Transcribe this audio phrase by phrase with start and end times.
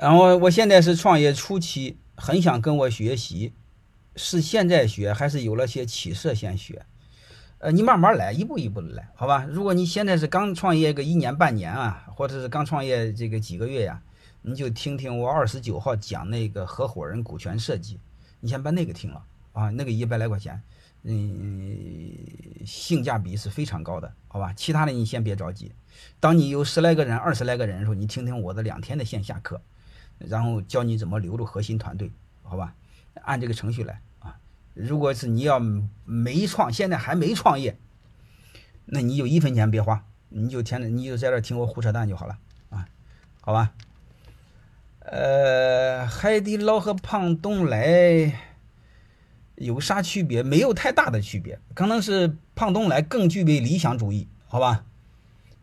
[0.00, 3.52] 然后我现在是创业初期，很想跟我学习，
[4.16, 6.86] 是现在学还是有了些起色先学？
[7.58, 9.44] 呃，你慢慢来，一步一步的来，好吧？
[9.50, 14.00] 如果你现在是刚创业个一年半年啊，或者是刚创业这个几个月呀，
[14.40, 18.00] 你就听听我二十九号讲那个合伙人股权设计，
[18.40, 19.22] 你先把那个听了
[19.52, 20.62] 啊，那个一百来块钱，
[21.02, 22.16] 嗯，
[22.64, 24.54] 性价比是非常高的，好吧？
[24.54, 25.72] 其他的你先别着急，
[26.18, 29.60] 当你有十来个人、二十来个人的时候，你听听我的两天的线下课。
[30.28, 32.10] 然后教你怎么留住核心团队，
[32.42, 32.74] 好吧？
[33.22, 34.38] 按这个程序来啊。
[34.74, 35.58] 如果是你要
[36.04, 37.76] 没创，现在还没创业，
[38.84, 42.38] 那你就一分钱别花，你就天天你就在这听我胡扯淡就好了
[42.68, 42.86] 啊，
[43.40, 43.72] 好吧？
[45.00, 48.38] 呃，海底捞和胖东来
[49.56, 50.42] 有啥区别？
[50.42, 54.84] 没有太大的区别，可能是胖东来更具备理想主义，好吧？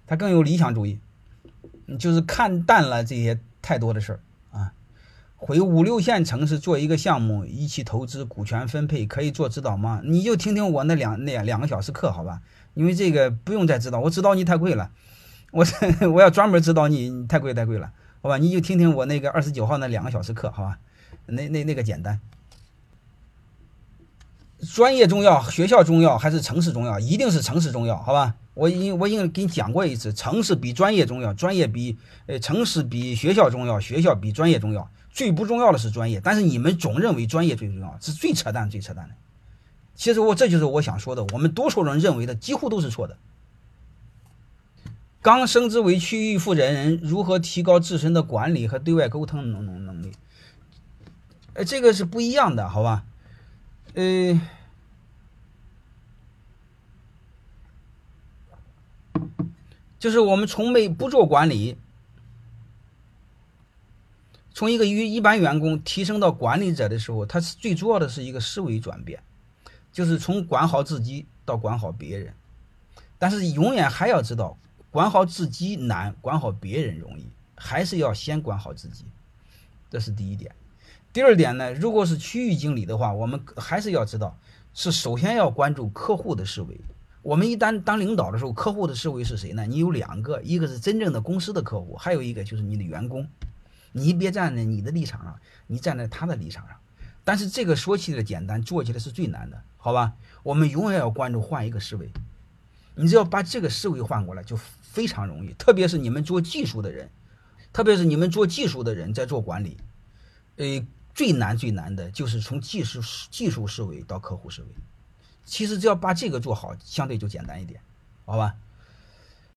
[0.05, 0.99] 他更有理想主义，
[1.99, 4.20] 就是看淡了这些太多的事儿。
[5.40, 10.02] 回五六线城市做一个项目，一起投资，股权分配可以做指导吗？
[10.04, 12.41] 你就听听我那两那两个小时课，好吧？
[12.74, 14.90] 因为这个不用再指导，我指导你太贵了，
[15.52, 15.63] 我
[16.12, 17.91] 我要专门指导你，太贵太贵了，
[18.24, 18.38] 好吧？
[18.38, 20.79] 你就听听我那个二十九号那两个小时课，好吧？
[21.27, 22.20] 那那那个简单。
[24.74, 26.99] 专业重要，学校重要还是城市重要？
[26.99, 28.34] 一定是城市重要，好吧？
[28.55, 34.90] 我应我已经给你讲过一次，城市比专业重要，专业比呃城市比学校重要，学校比专业重要。
[35.18, 39.15] 最不重要的是专业，但是你们总认为专业最重要，是最扯淡、最扯淡的。
[39.96, 43.18] 其实我这就是我想说的，我们多数人认为的几乎都是错的。
[45.23, 50.12] 刚升职为区域负责人，如何提高自身的管理和对外沟通能能能力？
[51.55, 53.04] 呃，这个是不一样的，好吧？
[53.95, 54.40] 呃，
[59.98, 61.76] 就是我们从没不做管理。
[64.58, 69.22] 从一个一一般员工提升到管理者的时候，他是最主要的是一个思维转变，
[69.94, 72.34] 就是从管好自己到管好别人。
[73.19, 74.57] 但是永远还要知道，
[74.90, 79.06] 管好自己难，管好别人容易，还是要先管好自己。
[79.91, 80.51] 这是第一点。
[81.13, 84.35] 第二点呢，如果是区域经理的话，我们还是要知道，
[84.73, 86.81] 是首先要关注客户的思维。
[87.22, 89.67] 我们一旦当领导的时候，客户的思维是谁呢？
[89.67, 93.28] 你有两个，一个是真正的公司的客户，还有一个就是你的员工。
[93.91, 96.77] 你别站在你的立场上，你站在他的立场上。
[97.23, 100.13] 但是这个说起来简单，做起来是最难的，好吧？
[100.43, 102.09] 我们永远要关注换一个思维。
[102.95, 105.53] 你只要把这个思维换过来，就非常容易。
[105.53, 107.09] 特别是你们做技术的人，
[107.73, 109.77] 特别是你们做技术的人在做管理，
[110.55, 114.67] 呃，最难最难的就是从技术技术思维到客户思维。
[115.43, 117.79] 其实只要把这个做好，相对就简单一点，
[118.25, 118.55] 好吧？